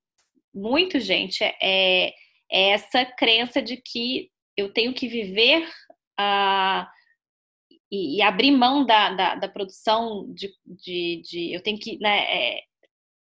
[0.54, 2.12] muito, gente, é,
[2.50, 5.68] é essa crença de que eu tenho que viver
[6.20, 6.86] uh,
[7.90, 12.24] e, e, abrir mão da, da, da produção de, de, de, eu tenho que né,
[12.28, 12.60] é,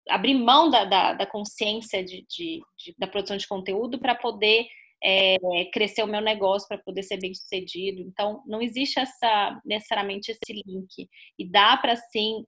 [0.08, 4.66] abrir mão da, da, da consciência de, de, de, da produção de conteúdo para poder
[5.02, 5.38] é,
[5.72, 8.00] crescer o meu negócio, para poder ser bem sucedido.
[8.02, 11.08] Então, não existe essa necessariamente esse link.
[11.38, 12.44] E dá para sim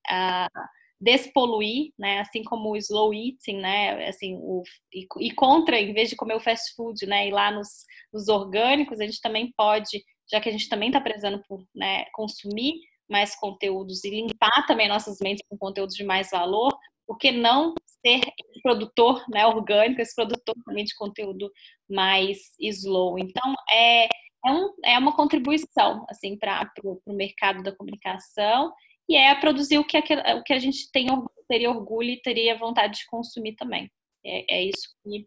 [1.02, 2.20] despoluir, né?
[2.20, 4.06] Assim como o slow eating, né?
[4.06, 4.62] Assim, o,
[4.94, 7.26] e, e, contra, em vez de comer o fast food, né?
[7.26, 7.68] Ir lá nos,
[8.12, 12.06] nos orgânicos, a gente também pode, já que a gente também está precisando por né,
[12.12, 17.30] consumir mais conteúdos e limpar também nossas mentes com conteúdos de mais valor, por que
[17.30, 18.20] não ser
[18.62, 21.50] produtor né, orgânico, esse produtor também de conteúdo
[21.90, 23.18] mais slow?
[23.18, 28.72] Então, é, é, um, é uma contribuição assim, para o mercado da comunicação
[29.08, 31.08] e é produzir o que, a, o que a gente tem,
[31.48, 33.90] teria orgulho e teria vontade de consumir também.
[34.24, 35.26] É, é isso que,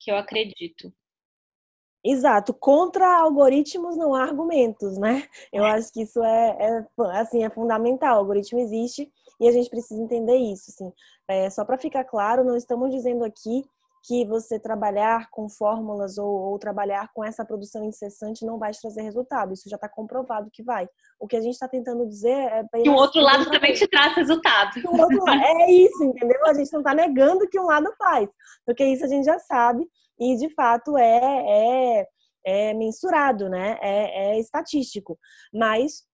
[0.00, 0.92] que eu acredito.
[2.04, 5.24] Exato, contra algoritmos não há argumentos, né?
[5.52, 6.86] Eu acho que isso é, é,
[7.20, 8.16] assim, é fundamental.
[8.16, 9.08] O algoritmo existe
[9.40, 10.70] e a gente precisa entender isso.
[10.70, 10.92] Assim.
[11.28, 13.62] É, só para ficar claro, não estamos dizendo aqui
[14.04, 18.80] que você trabalhar com fórmulas ou, ou, trabalhar com essa produção incessante não vai te
[18.80, 19.52] trazer resultado.
[19.52, 20.88] Isso já está comprovado que vai.
[21.20, 22.64] O que a gente está tentando dizer é.
[22.82, 24.72] Que o outro lado também te traz resultado.
[25.30, 26.44] é isso, entendeu?
[26.46, 28.28] A gente não está negando que um lado faz,
[28.66, 29.88] porque isso a gente já sabe
[30.22, 32.06] e de fato é, é,
[32.44, 33.78] é mensurado, né?
[33.80, 35.18] É, é estatístico.
[35.52, 36.04] Mas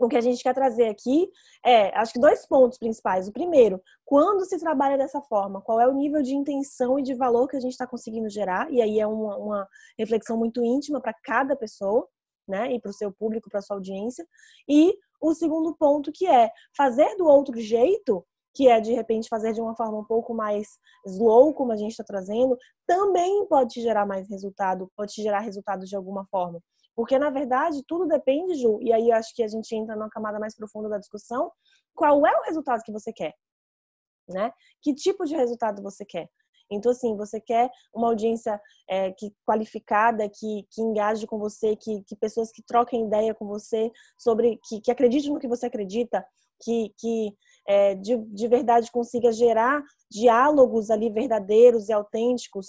[0.00, 1.28] o que a gente quer trazer aqui
[1.64, 3.28] é, acho que dois pontos principais.
[3.28, 7.14] O primeiro, quando se trabalha dessa forma, qual é o nível de intenção e de
[7.14, 8.70] valor que a gente está conseguindo gerar?
[8.72, 12.08] E aí é uma, uma reflexão muito íntima para cada pessoa,
[12.46, 12.72] né?
[12.72, 14.26] E para o seu público, para sua audiência.
[14.68, 19.52] E o segundo ponto que é fazer do outro jeito, que é de repente fazer
[19.52, 23.82] de uma forma um pouco mais slow, como a gente está trazendo, também pode te
[23.82, 26.60] gerar mais resultado, pode te gerar resultado de alguma forma.
[26.94, 30.38] Porque, na verdade, tudo depende, Ju, e aí acho que a gente entra numa camada
[30.38, 31.50] mais profunda da discussão,
[31.92, 33.34] qual é o resultado que você quer?
[34.28, 34.52] Né?
[34.80, 36.28] Que tipo de resultado você quer?
[36.70, 42.02] Então, assim, você quer uma audiência é, que qualificada, que, que engaje com você, que,
[42.04, 46.24] que pessoas que troquem ideia com você sobre, que, que acreditem no que você acredita,
[46.62, 52.66] que, que é, de, de verdade consiga gerar diálogos ali verdadeiros e autênticos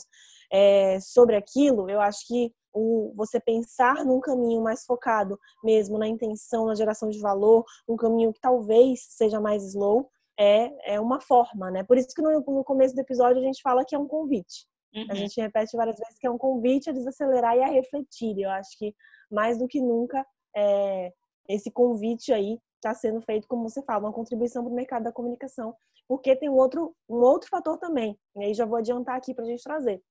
[0.52, 6.08] é, sobre aquilo, eu acho que o, você pensar num caminho mais focado mesmo na
[6.08, 11.22] intenção, na geração de valor, um caminho que talvez seja mais slow, é, é uma
[11.22, 11.84] forma, né?
[11.84, 14.68] Por isso que no, no começo do episódio a gente fala que é um convite.
[14.94, 15.08] Uhum.
[15.10, 18.38] A gente repete várias vezes que é um convite a desacelerar e a refletir.
[18.38, 18.94] Eu acho que
[19.32, 21.14] mais do que nunca é,
[21.48, 25.12] esse convite aí está sendo feito, como você fala, uma contribuição para o mercado da
[25.12, 25.76] comunicação,
[26.08, 29.44] porque tem um outro, um outro fator também, e aí já vou adiantar aqui para
[29.44, 30.02] a gente trazer.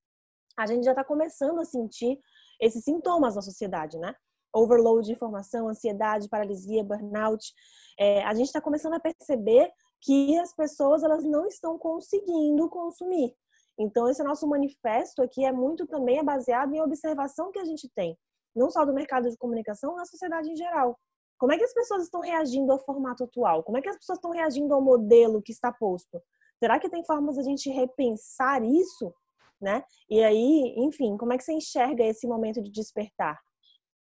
[0.57, 2.19] A gente já está começando a sentir
[2.61, 4.15] esses sintomas na sociedade, né?
[4.53, 7.53] Overload de informação, ansiedade, paralisia, burnout.
[7.99, 13.35] É, a gente está começando a perceber que as pessoas elas não estão conseguindo consumir.
[13.79, 17.91] Então, esse nosso manifesto aqui é muito também é baseado em observação que a gente
[17.97, 18.17] tem,
[18.55, 20.97] não só do mercado de comunicação, na sociedade em geral.
[21.45, 23.63] Como é que as pessoas estão reagindo ao formato atual?
[23.63, 26.19] Como é que as pessoas estão reagindo ao modelo que está posto?
[26.59, 29.13] Será que tem formas de a gente repensar isso?
[29.61, 29.83] né?
[30.09, 33.39] E aí, enfim, como é que você enxerga esse momento de despertar?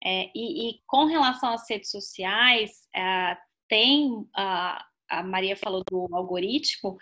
[0.04, 3.38] É, e, e, com relação às redes sociais, é,
[3.70, 6.98] tem a, a Maria falou do algoritmo,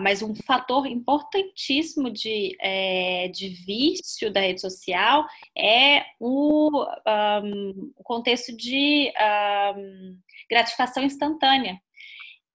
[0.00, 6.84] mas um fator importantíssimo de, é, de vício da rede social é o,
[7.42, 9.12] um, contexto de
[9.76, 10.18] um,
[10.50, 11.80] gratificação instantânea.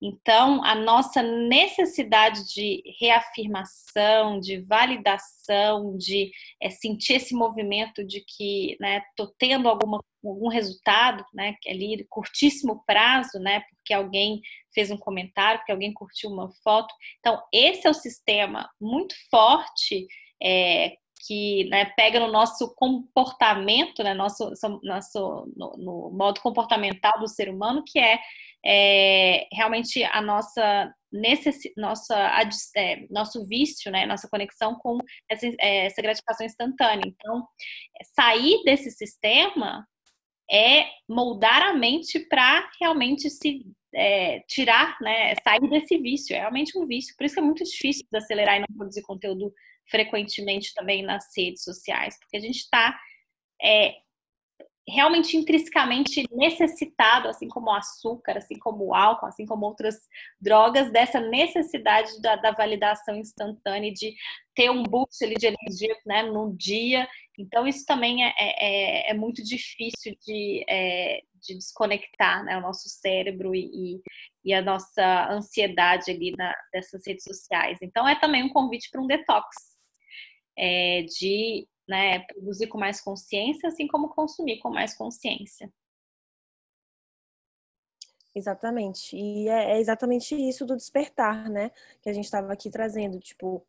[0.08, 8.74] Então, a nossa necessidade de reafirmação, de validação, de é, sentir esse movimento de que
[8.74, 14.42] estou né, tendo alguma, algum resultado, né, ali, curtíssimo prazo, né, porque alguém
[14.76, 16.94] fez um comentário, porque alguém curtiu uma foto.
[17.20, 20.06] Então, esse é o sistema muito forte
[20.40, 24.52] é, que né, pega no nosso comportamento, né, nosso,
[24.84, 28.20] nosso, no, no modo comportamental do ser humano, que é
[28.66, 30.94] é, realmente a nossa
[31.78, 32.44] nossa
[32.76, 34.98] é, nosso vício, né, nossa conexão com
[35.30, 37.04] essa, é, essa gratificação instantânea.
[37.06, 37.48] Então,
[38.14, 39.88] sair desse sistema
[40.52, 46.36] é moldar a mente para realmente se é, tirar, né, sair desse vício.
[46.36, 47.16] É realmente um vício.
[47.18, 49.54] Por isso é muito difícil acelerar e não produzir conteúdo
[49.90, 53.00] frequentemente também nas redes sociais, porque a gente está
[53.62, 53.94] é,
[54.88, 59.96] realmente intrinsecamente necessitado, assim como o açúcar, assim como o álcool, assim como outras
[60.40, 64.14] drogas, dessa necessidade da, da validação instantânea de
[64.54, 67.08] ter um boost ali de energia né, no dia.
[67.38, 72.88] Então, isso também é, é, é muito difícil de, é, de desconectar né, o nosso
[72.88, 74.02] cérebro e,
[74.44, 77.80] e a nossa ansiedade ali na, dessas redes sociais.
[77.82, 79.48] Então, é também um convite para um detox.
[80.58, 82.20] É, de né?
[82.20, 85.72] Produzir com mais consciência, assim como consumir com mais consciência.
[88.36, 89.16] Exatamente.
[89.16, 91.72] E é, é exatamente isso do despertar, né?
[92.02, 93.20] Que a gente estava aqui trazendo.
[93.20, 93.66] Tipo,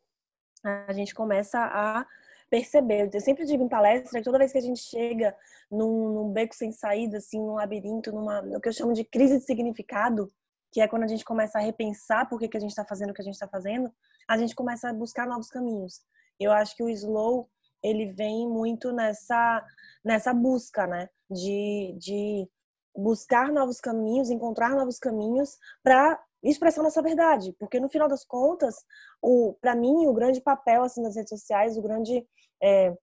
[0.63, 2.05] a gente começa a
[2.49, 3.09] perceber.
[3.13, 5.35] Eu sempre digo em palestra que toda vez que a gente chega
[5.71, 9.39] num, num beco sem saída, assim, num labirinto, numa, no que eu chamo de crise
[9.39, 10.31] de significado,
[10.71, 13.11] que é quando a gente começa a repensar por que, que a gente está fazendo
[13.11, 13.91] o que a gente está fazendo,
[14.27, 16.01] a gente começa a buscar novos caminhos.
[16.39, 17.49] Eu acho que o slow
[17.83, 19.65] ele vem muito nessa,
[20.03, 21.09] nessa busca, né?
[21.29, 22.49] De, de
[22.95, 28.75] buscar novos caminhos, encontrar novos caminhos para expressar nossa verdade, porque no final das contas,
[29.21, 32.25] o para mim o grande papel assim das redes sociais, o grande
[32.61, 32.95] é,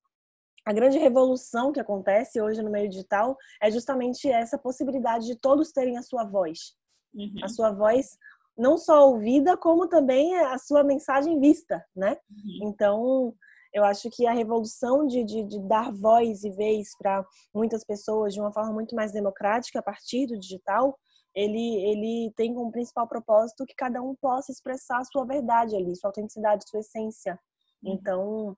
[0.65, 5.73] a grande revolução que acontece hoje no meio digital é justamente essa possibilidade de todos
[5.73, 6.75] terem a sua voz,
[7.15, 7.41] uhum.
[7.43, 8.17] a sua voz
[8.57, 12.17] não só ouvida como também a sua mensagem vista, né?
[12.31, 12.69] Uhum.
[12.69, 13.35] Então
[13.75, 18.33] Eu acho que a revolução de, de, de dar voz e vez para muitas pessoas
[18.33, 20.97] de uma forma muito mais democrática a partir do digital,
[21.35, 25.97] ele, ele tem como principal propósito que cada um possa expressar a sua verdade ali,
[25.97, 27.37] sua autenticidade, sua essência.
[27.83, 27.95] Uhum.
[27.95, 28.57] Então,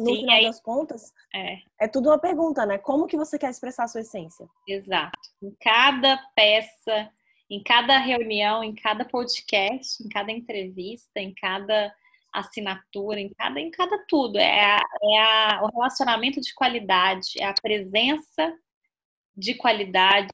[0.00, 1.58] no Sim, final aí, das contas, é.
[1.80, 2.78] é tudo uma pergunta, né?
[2.78, 4.48] Como que você quer expressar a sua essência?
[4.66, 5.16] Exato.
[5.40, 7.08] Em cada peça,
[7.48, 11.94] em cada reunião, em cada podcast, em cada entrevista, em cada
[12.32, 14.38] assinatura, em cada, em cada tudo.
[14.38, 18.56] É, é a, o relacionamento de qualidade, é a presença
[19.36, 20.28] de qualidade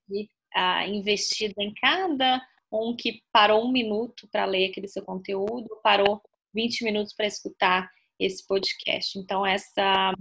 [0.55, 6.21] a, investida em cada um que parou um minuto para ler aquele seu conteúdo, parou
[6.55, 9.19] 20 minutos para escutar esse podcast.
[9.19, 10.13] Então, essa,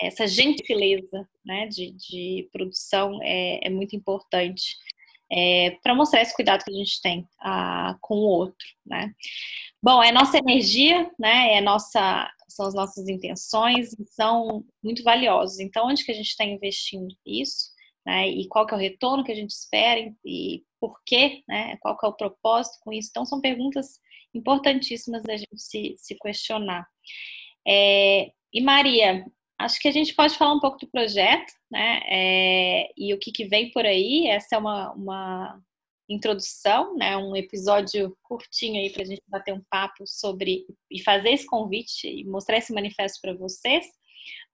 [0.00, 4.76] essa gentileza né, de, de produção é, é muito importante
[5.30, 7.26] é, para mostrar esse cuidado que a gente tem
[8.00, 8.66] com o outro.
[8.86, 9.12] Né?
[9.82, 15.60] Bom, é nossa energia, né, é nossa, são as nossas intenções, são muito valiosos.
[15.60, 17.76] Então, onde que a gente está investindo isso?
[18.06, 21.76] Né, e qual que é o retorno que a gente espera e por quê, né,
[21.80, 23.08] qual que é o propósito com isso?
[23.10, 24.00] Então, são perguntas
[24.32, 26.86] importantíssimas da gente se, se questionar.
[27.66, 29.26] É, e Maria,
[29.58, 32.00] acho que a gente pode falar um pouco do projeto, né?
[32.06, 34.28] É, e o que, que, vem por aí.
[34.28, 35.60] Essa é uma, uma
[36.08, 37.16] introdução, né?
[37.16, 42.06] Um episódio curtinho aí para a gente bater um papo sobre e fazer esse convite
[42.06, 43.86] e mostrar esse manifesto para vocês.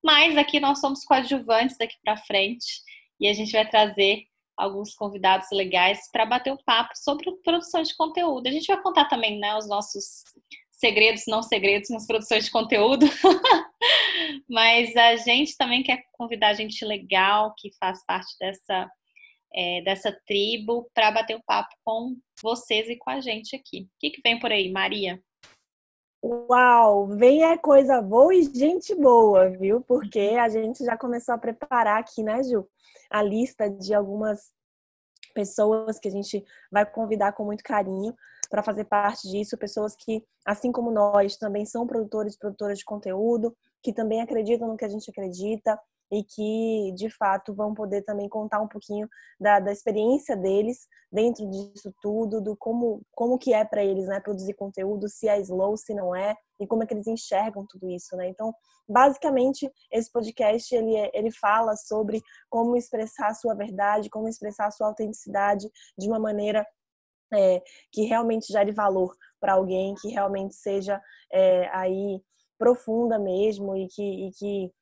[0.02, 2.82] Mas aqui nós somos coadjuvantes daqui para frente
[3.20, 4.24] e a gente vai trazer
[4.56, 8.46] alguns convidados legais para bater um papo sobre produção de conteúdo.
[8.46, 10.22] A gente vai contar também né, os nossos
[10.70, 13.06] segredos, não segredos nas produções de conteúdo,
[14.48, 18.90] mas a gente também quer convidar gente legal que faz parte dessa,
[19.54, 23.82] é, dessa tribo para bater o um papo com vocês e com a gente aqui.
[23.82, 25.22] O que, que vem por aí, Maria?
[26.22, 29.82] Uau, vem é coisa boa e gente boa, viu?
[29.82, 32.66] Porque a gente já começou a preparar aqui, né, Ju?
[33.10, 34.50] A lista de algumas
[35.34, 38.14] pessoas que a gente vai convidar com muito carinho
[38.48, 42.84] para fazer parte disso, pessoas que, assim como nós, também são produtores e produtoras de
[42.84, 45.78] conteúdo, que também acreditam no que a gente acredita
[46.10, 51.48] e que, de fato, vão poder também contar um pouquinho da, da experiência deles dentro
[51.50, 55.76] disso tudo, do como, como que é para eles, né, produzir conteúdo, se é slow,
[55.76, 58.28] se não é, e como é que eles enxergam tudo isso, né?
[58.28, 58.54] Então,
[58.88, 64.66] basicamente, esse podcast, ele, é, ele fala sobre como expressar a sua verdade, como expressar
[64.66, 65.68] a sua autenticidade
[65.98, 66.66] de uma maneira
[67.32, 71.00] é, que realmente gere valor para alguém, que realmente seja
[71.32, 72.20] é, aí
[72.58, 74.72] profunda mesmo e que, e que,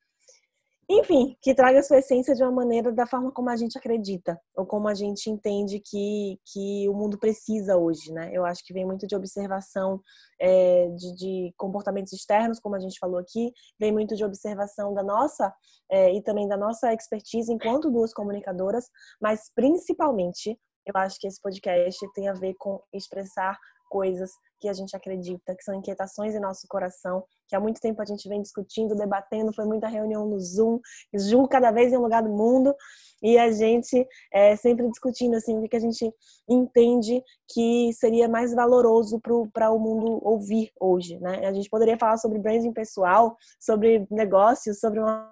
[0.88, 4.66] enfim, que traga sua essência de uma maneira da forma como a gente acredita ou
[4.66, 8.30] como a gente entende que, que o mundo precisa hoje, né?
[8.32, 10.00] Eu acho que vem muito de observação
[10.40, 15.02] é, de, de, comportamentos externos, como a gente falou aqui, vem muito de observação da
[15.02, 15.54] nossa
[15.90, 18.86] é, e também da nossa expertise enquanto duas comunicadoras,
[19.20, 23.56] mas principalmente eu acho que esse podcast tem a ver com expressar
[23.92, 28.00] coisas que a gente acredita, que são inquietações em nosso coração, que há muito tempo
[28.00, 30.80] a gente vem discutindo, debatendo, foi muita reunião no Zoom,
[31.18, 32.74] Zoom cada vez em um lugar do mundo,
[33.22, 36.10] e a gente é, sempre discutindo assim, o que a gente
[36.48, 39.20] entende que seria mais valoroso
[39.52, 41.46] para o mundo ouvir hoje, né?
[41.46, 45.30] A gente poderia falar sobre branding pessoal, sobre negócios, sobre uma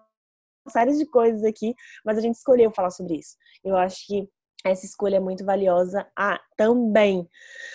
[0.69, 3.37] série de coisas aqui, mas a gente escolheu falar sobre isso.
[3.65, 4.29] Eu acho que
[4.65, 7.29] essa escolha é muito valiosa ah, também.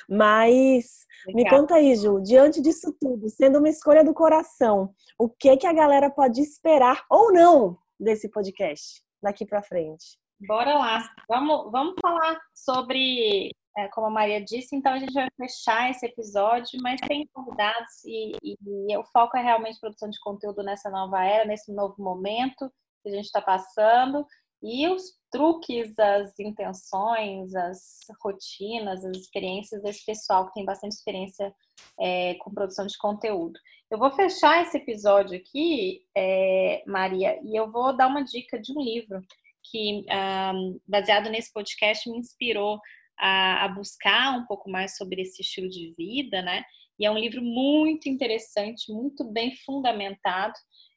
[0.10, 5.58] Mas me conta aí, Ju, diante disso tudo, sendo uma escolha do coração, o que
[5.58, 10.18] que a galera pode esperar ou não desse podcast daqui para frente?
[10.48, 11.10] Bora lá.
[11.28, 16.06] Vamos, vamos falar sobre, é, como a Maria disse, então a gente vai fechar esse
[16.06, 18.58] episódio, mas tem convidados e, e,
[18.90, 22.70] e o foco é realmente produção de conteúdo nessa nova era, nesse novo momento
[23.02, 24.26] que a gente está passando.
[24.64, 31.54] E os truques, as intenções, as rotinas, as experiências desse pessoal que tem bastante experiência
[32.00, 33.60] é, com produção de conteúdo.
[33.92, 38.72] Eu vou fechar esse episódio aqui, é, Maria, e eu vou dar uma dica de
[38.72, 39.22] um livro
[39.70, 40.06] que,
[40.54, 42.80] um, baseado nesse podcast, me inspirou
[43.20, 46.64] a, a buscar um pouco mais sobre esse estilo de vida, né?
[47.00, 50.54] E é um livro muito interessante, muito bem fundamentado.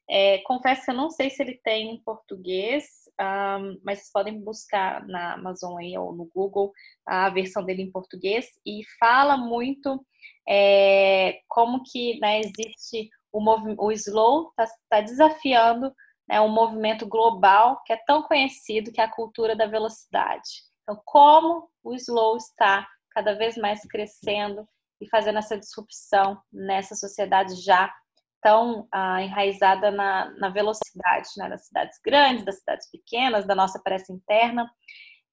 [0.09, 2.85] É, confesso que eu não sei se ele tem em português,
[3.21, 6.73] um, mas vocês podem buscar na Amazon aí, ou no Google
[7.07, 10.05] a versão dele em português e fala muito
[10.49, 13.41] é, como que né, existe o,
[13.85, 15.93] o slow está tá desafiando
[16.29, 20.63] né, um movimento global que é tão conhecido que é a cultura da velocidade.
[20.83, 24.67] Então, como o slow está cada vez mais crescendo
[25.01, 27.93] e fazendo essa disrupção nessa sociedade já
[28.41, 31.49] tão ah, enraizada na, na velocidade, né?
[31.49, 34.71] das cidades grandes, das cidades pequenas, da nossa pressa interna.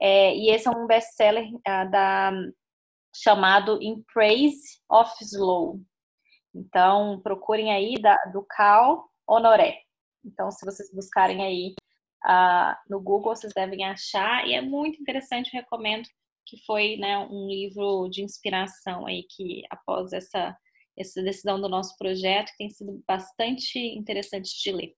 [0.02, 2.32] É, e esse é um best-seller ah,
[3.16, 5.80] chamado In Praise of Slow.
[6.54, 9.80] Então, procurem aí da, do Cal Honoré.
[10.24, 11.76] Então, se vocês buscarem aí
[12.24, 14.48] ah, no Google, vocês devem achar.
[14.48, 16.08] E é muito interessante, recomendo
[16.46, 20.56] que foi né, um livro de inspiração aí que após essa
[20.98, 24.96] essa decisão do nosso projeto, que tem sido bastante interessante de ler.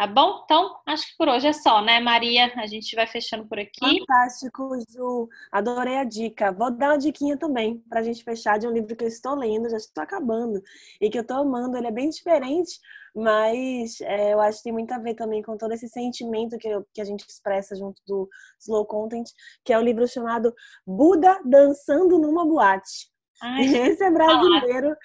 [0.00, 0.40] Tá bom?
[0.44, 2.50] Então, acho que por hoje é só, né, Maria?
[2.56, 3.98] A gente vai fechando por aqui.
[3.98, 5.28] Fantástico, Ju.
[5.52, 6.50] Adorei a dica.
[6.52, 9.34] Vou dar uma diquinha também para a gente fechar de um livro que eu estou
[9.34, 10.62] lendo, já estou acabando,
[11.02, 11.76] e que eu estou amando.
[11.76, 12.80] Ele é bem diferente,
[13.14, 16.68] mas é, eu acho que tem muito a ver também com todo esse sentimento que,
[16.68, 18.26] eu, que a gente expressa junto do
[18.58, 19.28] Slow Content,
[19.62, 20.54] que é o um livro chamado
[20.86, 23.10] Buda Dançando numa Boate.
[23.42, 24.96] Ai, Esse é brasileiro.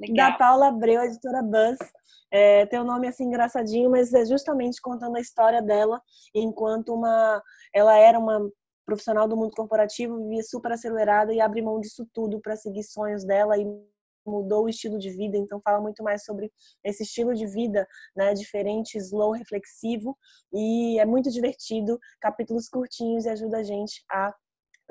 [0.00, 0.30] Legal.
[0.30, 1.78] da Paula Abreu, editora Buzz.
[2.32, 6.00] É, tem um nome assim engraçadinho, mas é justamente contando a história dela
[6.34, 7.42] enquanto uma
[7.74, 8.50] ela era uma
[8.86, 13.24] profissional do mundo corporativo, vivia super acelerada e abre mão disso tudo para seguir sonhos
[13.24, 13.64] dela e
[14.26, 16.52] mudou o estilo de vida, então fala muito mais sobre
[16.84, 20.16] esse estilo de vida, né, diferente, slow, reflexivo
[20.52, 24.34] e é muito divertido, capítulos curtinhos e ajuda a gente a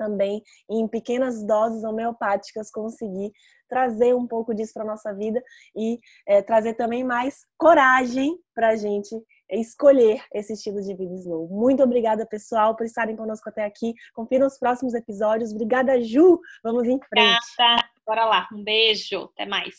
[0.00, 3.30] também em pequenas doses homeopáticas conseguir
[3.68, 5.42] trazer um pouco disso para nossa vida
[5.76, 9.14] e é, trazer também mais coragem para a gente
[9.50, 11.48] escolher esse estilo de vida slow.
[11.48, 13.92] Muito obrigada, pessoal, por estarem conosco até aqui.
[14.14, 15.52] Confira os próximos episódios.
[15.52, 16.40] Obrigada, Ju.
[16.64, 17.38] Vamos em frente.
[17.58, 17.90] Obrigada.
[18.06, 18.48] Bora lá.
[18.52, 19.30] Um beijo.
[19.34, 19.74] Até mais.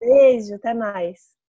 [0.00, 0.56] Beijo.
[0.56, 1.41] Até mais.